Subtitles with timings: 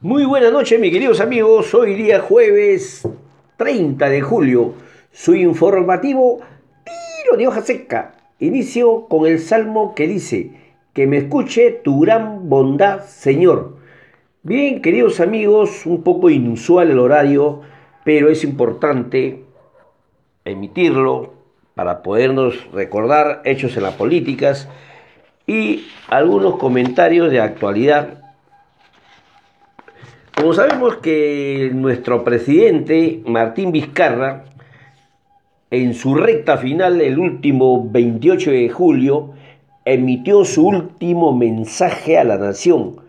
[0.00, 1.74] Muy buenas noches, mis queridos amigos.
[1.74, 3.02] Hoy día jueves
[3.56, 4.74] 30 de julio.
[5.10, 6.38] Su informativo
[6.84, 8.14] tiro de hoja seca.
[8.38, 10.52] Inicio con el salmo que dice,
[10.92, 13.78] que me escuche tu gran bondad, Señor.
[14.44, 17.62] Bien, queridos amigos, un poco inusual el horario,
[18.04, 19.42] pero es importante
[20.44, 21.32] emitirlo
[21.74, 24.68] para podernos recordar hechos en las políticas
[25.44, 28.27] y algunos comentarios de actualidad
[30.38, 34.44] como sabemos que nuestro presidente Martín Vizcarra,
[35.72, 39.30] en su recta final, el último 28 de julio,
[39.84, 43.00] emitió su último mensaje a la nación.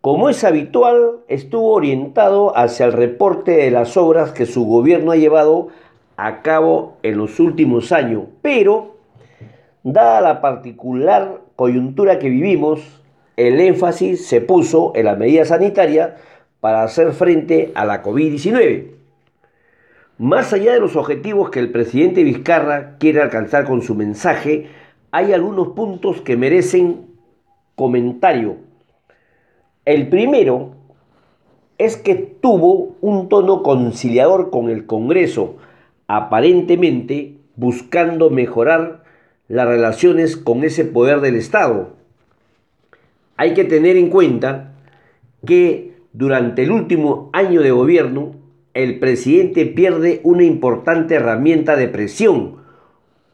[0.00, 5.16] Como es habitual, estuvo orientado hacia el reporte de las obras que su gobierno ha
[5.16, 5.68] llevado
[6.16, 8.96] a cabo en los últimos años, pero,
[9.82, 12.80] dada la particular coyuntura que vivimos,
[13.36, 16.16] el énfasis se puso en la medida sanitaria
[16.60, 18.88] para hacer frente a la COVID-19.
[20.18, 24.68] Más allá de los objetivos que el presidente Vizcarra quiere alcanzar con su mensaje,
[25.10, 27.06] hay algunos puntos que merecen
[27.74, 28.56] comentario.
[29.86, 30.74] El primero
[31.78, 35.56] es que tuvo un tono conciliador con el Congreso,
[36.06, 39.04] aparentemente buscando mejorar
[39.48, 41.94] las relaciones con ese poder del Estado.
[43.38, 44.74] Hay que tener en cuenta
[45.46, 48.34] que durante el último año de gobierno,
[48.74, 52.56] el presidente pierde una importante herramienta de presión,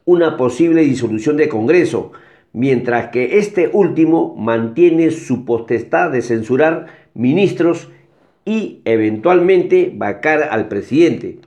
[0.04, 2.12] una posible disolución de Congreso,
[2.52, 7.88] mientras que este último mantiene su potestad de censurar ministros
[8.44, 11.38] y eventualmente vacar al presidente.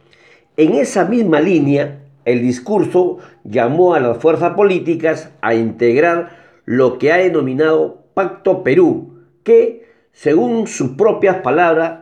[0.58, 7.11] En esa misma línea, el discurso llamó a las fuerzas políticas a integrar lo que
[7.11, 11.99] ha denominado Pacto Perú, que según sus propias palabras,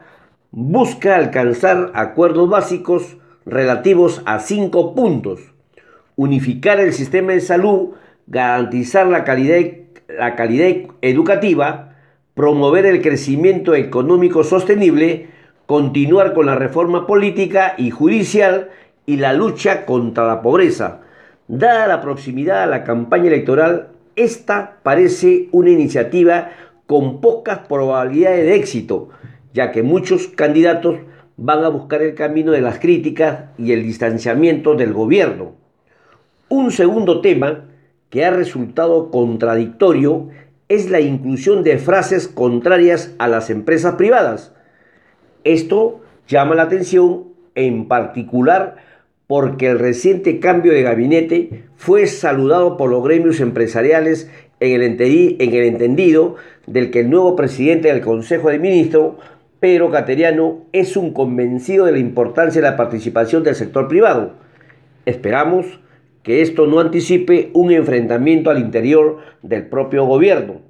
[0.51, 5.39] busca alcanzar acuerdos básicos relativos a cinco puntos.
[6.15, 7.91] Unificar el sistema de salud,
[8.25, 11.95] garantizar la calidad, educativa,
[12.33, 15.29] promover el crecimiento económico sostenible,
[15.65, 18.69] continuar con la reforma política y judicial
[19.05, 21.01] y la lucha contra la pobreza.
[21.47, 26.49] Dada la proximidad a la campaña electoral, esta parece una iniciativa
[26.87, 29.09] con pocas probabilidades de éxito,
[29.53, 30.97] ya que muchos candidatos
[31.35, 35.53] van a buscar el camino de las críticas y el distanciamiento del gobierno.
[36.49, 37.65] Un segundo tema
[38.09, 40.29] que ha resultado contradictorio
[40.69, 44.53] es la inclusión de frases contrarias a las empresas privadas.
[45.43, 47.25] Esto llama la atención
[47.55, 48.77] en particular
[49.27, 56.35] porque el reciente cambio de gabinete fue saludado por los gremios empresariales en el, entendido
[56.65, 59.15] del que el nuevo presidente del Consejo de Ministros,
[59.59, 64.33] Pedro Cateriano, es un convencido de la importancia de la participación del sector privado.
[65.05, 65.65] Esperamos
[66.23, 70.61] que esto no anticipe un enfrentamiento al interior del propio gobierno.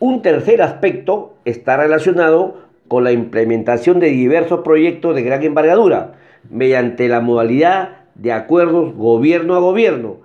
[0.00, 6.14] Un tercer aspecto está relacionado con la implementación de diversos proyectos de gran envergadura
[6.50, 10.18] mediante la modalidad de acuerdos gobierno a gobierno,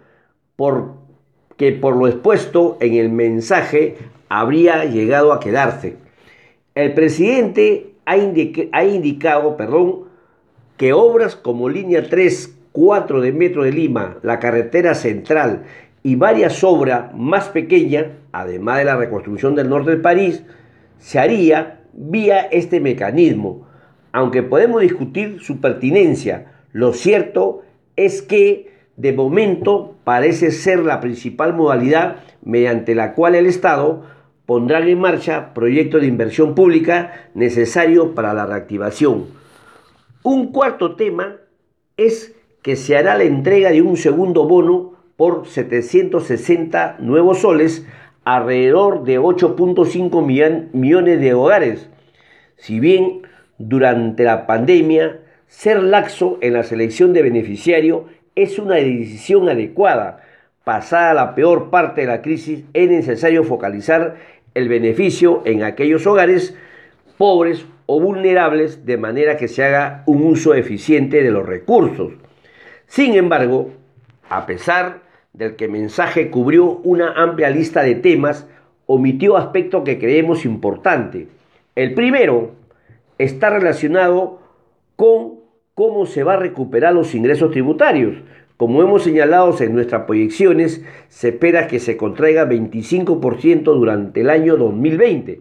[0.55, 0.98] por
[1.59, 3.97] que por lo expuesto en el mensaje
[4.29, 5.97] habría llegado a quedarse.
[6.73, 8.15] El presidente ha,
[8.85, 10.05] indicado perdón,
[10.77, 15.63] que obras como línea 3, 4 de Metro de Lima, la carretera central
[16.01, 20.45] y varias obras más pequeñas, además de la reconstrucción del norte de París,
[20.97, 23.67] se haría vía este mecanismo.
[24.13, 27.63] Aunque podemos discutir su pertinencia, lo cierto
[27.97, 34.03] es que de momento parece ser la principal modalidad mediante la cual el Estado
[34.45, 39.27] pondrá en marcha proyectos de inversión pública necesarios para la reactivación.
[40.21, 41.37] Un cuarto tema
[41.95, 47.87] es que se hará la entrega de un segundo bono por 760 nuevos soles,
[48.25, 51.89] alrededor de 8.5 millones de hogares.
[52.57, 53.21] Si bien
[53.57, 58.05] durante la pandemia ser laxo en la selección de beneficiario
[58.43, 60.21] es una decisión adecuada.
[60.63, 64.15] Pasada la peor parte de la crisis, es necesario focalizar
[64.53, 66.55] el beneficio en aquellos hogares
[67.17, 72.13] pobres o vulnerables de manera que se haga un uso eficiente de los recursos.
[72.87, 73.71] Sin embargo,
[74.29, 75.01] a pesar
[75.33, 78.47] del que mensaje cubrió una amplia lista de temas,
[78.85, 81.27] omitió aspectos que creemos importantes.
[81.75, 82.51] El primero
[83.17, 84.39] está relacionado
[84.95, 85.38] con
[85.79, 88.17] cómo se va a recuperar los ingresos tributarios.
[88.57, 94.57] Como hemos señalado en nuestras proyecciones, se espera que se contraiga 25% durante el año
[94.57, 95.39] 2020.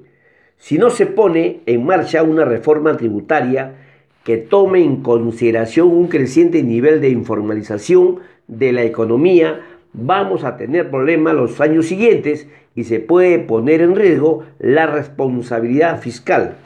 [0.57, 3.79] si no se pone en marcha una reforma tributaria
[4.23, 9.63] que tome en consideración un creciente nivel de informalización de la economía,
[9.93, 12.47] vamos a tener problemas los años siguientes
[12.77, 16.59] y se puede poner en riesgo la responsabilidad fiscal.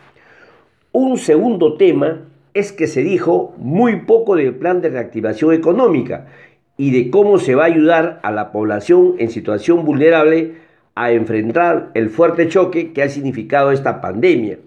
[0.92, 6.26] Un segundo tema es que se dijo muy poco del plan de reactivación económica
[6.76, 10.54] y de cómo se va a ayudar a la población en situación vulnerable
[10.94, 14.58] a enfrentar el fuerte choque que ha significado esta pandemia.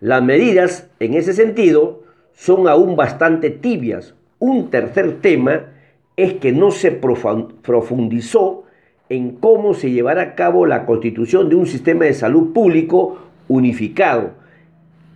[0.00, 2.02] Las medidas en ese sentido
[2.34, 4.14] son aún bastante tibias.
[4.38, 5.72] Un tercer tema
[6.16, 8.64] es que no se profundizó
[9.08, 13.18] en cómo se llevará a cabo la constitución de un sistema de salud público
[13.48, 14.32] unificado.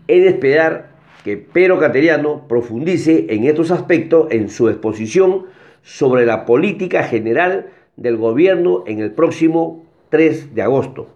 [0.06, 0.89] He de esperar
[1.24, 5.46] que Pedro Cateriano profundice en estos aspectos en su exposición
[5.82, 11.08] sobre la política general del gobierno en el próximo 3 de agosto.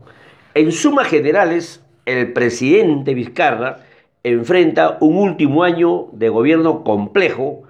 [0.54, 3.80] En sumas generales, el presidente Vizcarra
[4.22, 7.62] enfrenta un último año de gobierno complejo,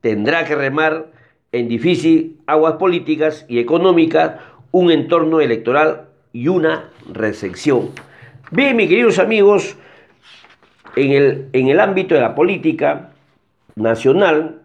[0.00, 1.10] tendrá que remar
[1.52, 4.36] en difícil aguas políticas y económicas,
[4.70, 7.90] un entorno electoral y una recepción.
[8.50, 9.76] Bien, mis queridos amigos,
[10.96, 13.10] en el, en el ámbito de la política
[13.76, 14.62] nacional,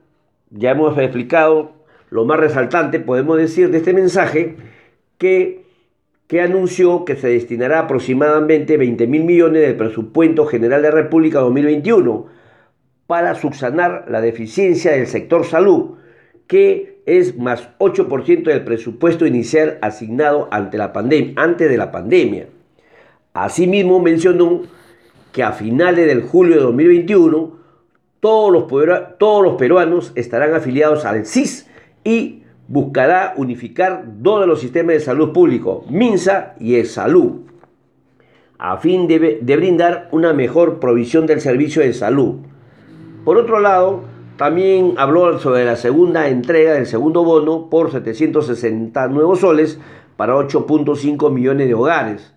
[0.49, 1.73] ya hemos explicado
[2.09, 4.55] lo más resaltante, podemos decir, de este mensaje,
[5.17, 5.65] que,
[6.27, 11.39] que anunció que se destinará aproximadamente 20 mil millones del presupuesto general de la República
[11.39, 12.27] 2021
[13.07, 15.97] para subsanar la deficiencia del sector salud,
[16.47, 20.91] que es más 8% del presupuesto inicial asignado ante la
[21.35, 22.47] antes de la pandemia.
[23.33, 24.63] Asimismo, mencionó
[25.35, 27.57] que a finales del julio de 2021
[28.21, 31.69] todos los, todos los peruanos estarán afiliados al CIS
[32.05, 37.41] y buscará unificar dos los sistemas de salud público, MINSA y ESALUD,
[38.57, 42.35] a fin de, de brindar una mejor provisión del servicio de salud.
[43.25, 44.03] Por otro lado,
[44.37, 49.81] también habló sobre la segunda entrega del segundo bono por 760 nuevos soles
[50.15, 52.33] para 8.5 millones de hogares.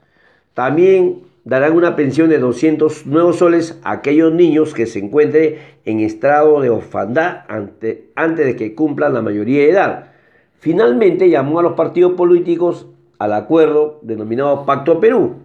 [0.53, 5.55] También darán una pensión de 200 nuevos soles a aquellos niños que se encuentren
[5.87, 10.09] en estado de orfandad antes de que cumplan la mayoría de edad.
[10.59, 15.37] Finalmente llamó a los partidos políticos al acuerdo denominado Pacto Perú.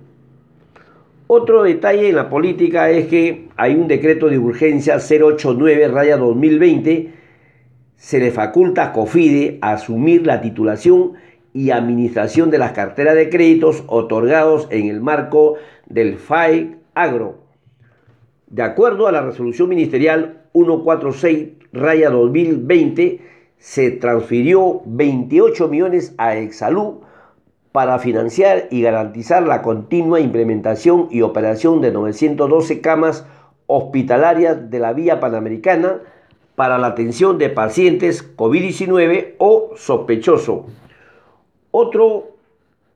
[1.28, 7.12] Otro detalle en la política es que hay un decreto de urgencia 089-2020,
[7.96, 11.14] se le faculta a COFIDE a asumir la titulación
[11.54, 15.56] y administración de las carteras de créditos otorgados en el marco
[15.86, 17.44] del FAI Agro.
[18.48, 23.20] De acuerdo a la resolución ministerial 146-2020,
[23.58, 27.02] se transfirió 28 millones a Exalú
[27.72, 33.26] para financiar y garantizar la continua implementación y operación de 912 camas
[33.68, 36.02] hospitalarias de la vía panamericana
[36.56, 40.68] para la atención de pacientes COVID-19 o sospechoso.
[41.75, 42.38] Otro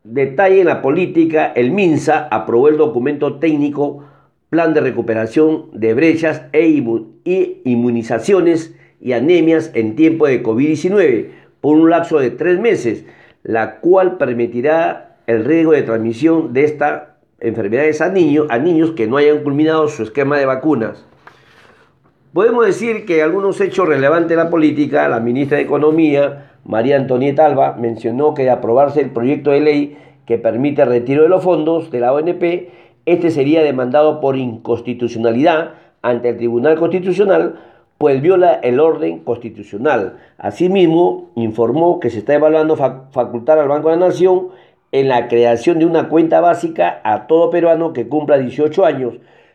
[0.03, 4.03] detalle en la política, el MINSA aprobó el documento técnico
[4.51, 6.68] Plan de Recuperación de Brechas e
[7.63, 11.29] Inmunizaciones y Anemias en tiempo de COVID-19
[11.59, 13.03] por un lapso de tres meses,
[13.41, 19.07] la cual permitirá el riesgo de transmisión de esta enfermedades a niños, a niños que
[19.07, 21.03] no hayan culminado su esquema de vacunas.
[22.31, 27.45] Podemos decir que algunos hechos relevantes de la política, la ministra de Economía, María Antonieta
[27.45, 31.41] Alba mencionó que de aprobarse el proyecto de ley que permite el retiro de los
[31.41, 32.69] fondos de la ONP,
[33.05, 37.55] este sería demandado por inconstitucionalidad ante el Tribunal Constitucional,
[37.97, 40.17] pues viola el orden constitucional.
[40.38, 44.50] Asimismo, informó que se está evaluando facultar al Banco de la Nación
[44.91, 49.13] en la creación de una cuenta básica a todo peruano que cumpla 18 años,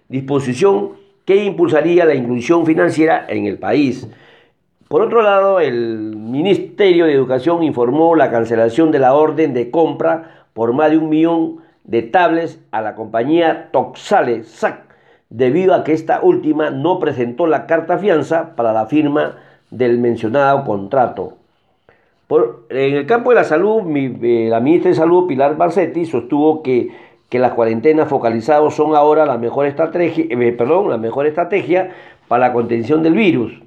[0.08, 0.92] disposición
[1.26, 4.08] que impulsaría la inclusión financiera en el país.
[4.92, 10.44] Por otro lado, el Ministerio de Educación informó la cancelación de la orden de compra
[10.52, 14.80] por más de un millón de tablets a la compañía Toxale SAC,
[15.30, 19.38] debido a que esta última no presentó la carta fianza para la firma
[19.70, 21.38] del mencionado contrato.
[22.68, 26.90] en el campo de la salud, eh, la ministra de Salud, Pilar Barcetti, sostuvo que,
[27.30, 31.92] que las cuarentenas focalizadas son ahora la mejor estrategia, eh, perdón, la mejor estrategia
[32.28, 33.61] para la contención del virus.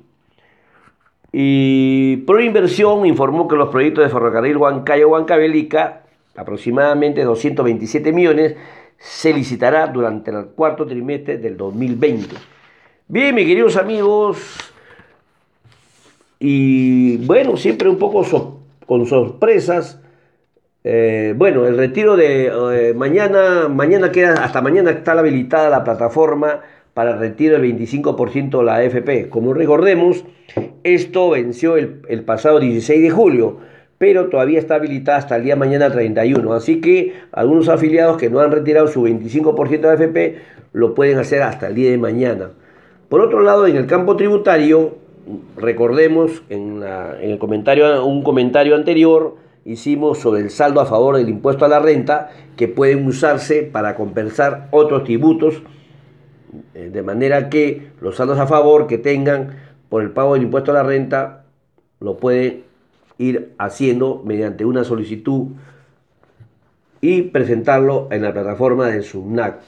[1.37, 8.55] Y Proinversión informó que los proyectos de ferrocarril Huancayo-Huancavelica, aproximadamente 227 millones,
[8.97, 12.37] se licitará durante el cuarto trimestre del 2020.
[13.09, 14.37] Bien, mis queridos amigos,
[16.39, 18.25] y bueno, siempre un poco
[18.85, 19.99] con sorpresas,
[20.87, 26.61] Eh, bueno, el retiro de eh, mañana, mañana queda, hasta mañana está habilitada la plataforma
[26.95, 29.27] para el retiro del 25% de la AFP.
[29.29, 30.23] Como recordemos,
[30.85, 33.57] esto venció el, pasado 16 de julio,
[33.97, 36.53] pero todavía está habilitada hasta el día mañana 31.
[36.53, 40.35] Así que algunos afiliados que no han retirado su 25% de AFP
[40.71, 42.51] lo pueden hacer hasta el día de mañana.
[43.09, 44.95] Por otro lado, en el campo tributario,
[45.57, 49.35] recordemos en, en el comentario, un comentario anterior,
[49.65, 53.95] hicimos sobre el saldo a favor del impuesto a la renta que pueden usarse para
[53.95, 55.61] compensar otros tributos,
[56.75, 59.55] eh, de manera que los saldos a favor que tengan
[59.87, 61.45] por el pago del impuesto a la renta
[62.01, 62.63] lo pueden
[63.17, 65.47] ir haciendo mediante una solicitud
[66.99, 69.59] y presentarlo en la plataforma del SUNAC.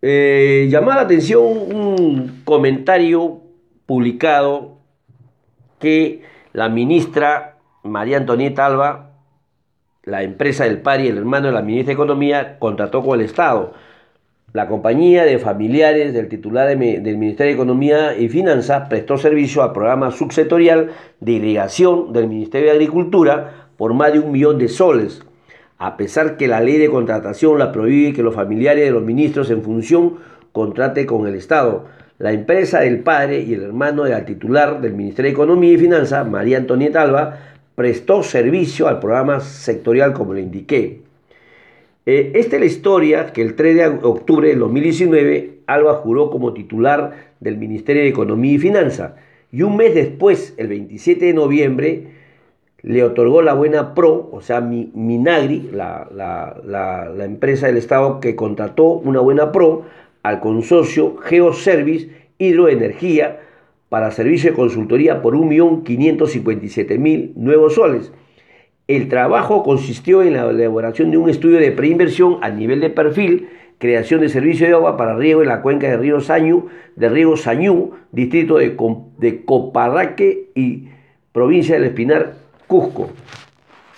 [0.00, 3.40] Eh, la atención un comentario
[3.86, 4.78] publicado
[5.80, 6.22] que
[6.52, 9.10] la ministra María Antonieta Alba,
[10.04, 13.74] la empresa del PARI, el hermano de la ministra de Economía, contrató con el Estado.
[14.52, 19.72] La compañía de familiares del titular del Ministerio de Economía y Finanzas prestó servicio al
[19.72, 25.22] programa subsectorial de irrigación del Ministerio de Agricultura por más de un millón de soles,
[25.78, 29.50] a pesar que la ley de contratación la prohíbe que los familiares de los ministros
[29.50, 30.14] en función
[30.52, 31.84] contrate con el Estado.
[32.18, 36.26] La empresa del padre y el hermano del titular del Ministerio de Economía y Finanzas,
[36.26, 37.40] María Antonieta Alba,
[37.74, 41.05] prestó servicio al programa sectorial como le indiqué.
[42.08, 46.54] Eh, esta es la historia que el 3 de octubre de 2019 Alba juró como
[46.54, 49.14] titular del Ministerio de Economía y Finanzas
[49.50, 52.06] y un mes después, el 27 de noviembre,
[52.82, 58.84] le otorgó la buena PRO, o sea, Minagri, la, la empresa del Estado que contrató
[58.84, 59.82] una buena PRO
[60.22, 62.08] al consorcio Geoservice
[62.38, 63.40] Hidroenergía
[63.88, 68.12] para servicio de consultoría por 1.557.000 nuevos soles.
[68.88, 73.48] El trabajo consistió en la elaboración de un estudio de preinversión a nivel de perfil,
[73.78, 77.36] creación de servicio de agua para riego en la cuenca de río Sañu, de río
[77.36, 78.76] Sañú, distrito de,
[79.18, 80.88] de Coparraque y
[81.32, 82.34] provincia del Espinar,
[82.68, 83.10] Cusco.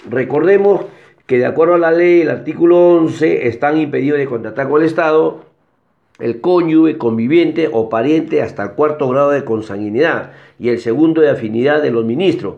[0.09, 0.87] Recordemos
[1.26, 4.87] que de acuerdo a la ley, el artículo 11, están impedidos de contratar con el
[4.87, 5.45] Estado
[6.18, 11.30] el cónyuge, conviviente o pariente hasta el cuarto grado de consanguinidad y el segundo de
[11.30, 12.57] afinidad de los ministros.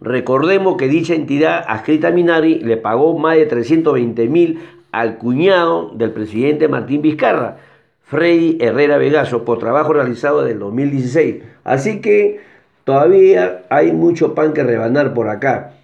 [0.00, 4.60] Recordemos que dicha entidad adscrita a Minari le pagó más de 320 mil
[4.92, 7.56] al cuñado del presidente Martín Vizcarra,
[8.02, 11.36] Freddy Herrera Vegaso, por trabajo realizado desde el 2016.
[11.64, 12.40] Así que
[12.84, 15.74] todavía hay mucho pan que rebanar por acá.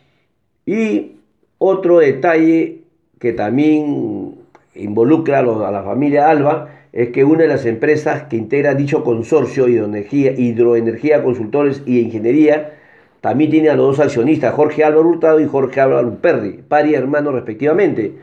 [0.64, 1.16] Y
[1.59, 2.83] otro detalle
[3.18, 4.37] que también
[4.76, 9.66] involucra a la familia Alba es que una de las empresas que integra dicho consorcio
[9.68, 12.75] hidroenergía consultores y ingeniería
[13.24, 16.94] también tiene a los dos accionistas, Jorge Álvaro Hurtado y Jorge Álvaro Perry, par y
[16.94, 18.18] hermano respectivamente.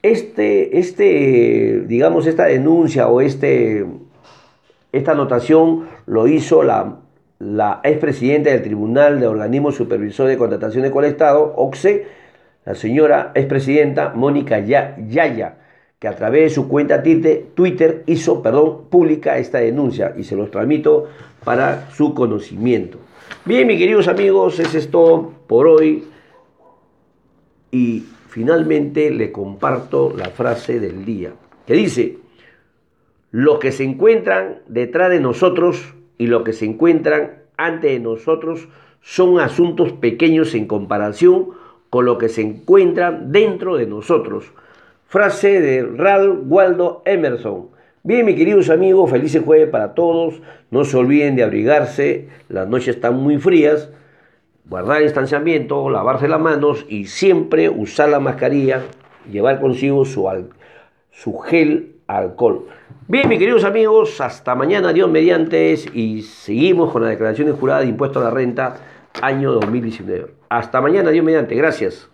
[0.00, 3.84] Este, este, digamos, esta denuncia o este,
[4.92, 6.98] esta anotación lo hizo la,
[7.40, 12.06] la expresidenta del Tribunal de Organismo Supervisor de Contrataciones con el Estado, OXE,
[12.64, 15.56] la señora expresidenta Mónica Yaya
[16.02, 20.50] que a través de su cuenta Twitter hizo, perdón, pública esta denuncia y se los
[20.50, 21.06] transmito
[21.44, 22.98] para su conocimiento.
[23.44, 26.02] Bien, mis queridos amigos, es todo por hoy.
[27.70, 31.34] Y finalmente le comparto la frase del día,
[31.68, 32.18] que dice,
[33.30, 38.66] los que se encuentran detrás de nosotros y los que se encuentran ante de nosotros
[39.02, 41.50] son asuntos pequeños en comparación
[41.90, 44.52] con lo que se encuentran dentro de nosotros
[45.12, 47.68] Frase de Ralph Waldo Emerson.
[48.02, 50.40] Bien, mis queridos amigos, felices jueves para todos.
[50.70, 53.90] No se olviden de abrigarse, las noches están muy frías.
[54.64, 58.84] Guardar distanciamiento, lavarse las manos y siempre usar la mascarilla,
[59.30, 60.26] llevar consigo su,
[61.10, 62.68] su gel alcohol.
[63.06, 67.80] Bien, mis queridos amigos, hasta mañana, Dios mediante, y seguimos con la declaración de jurada
[67.80, 68.76] de impuesto a la renta
[69.20, 70.32] año 2019.
[70.48, 72.11] Hasta mañana, Dios mediante, gracias.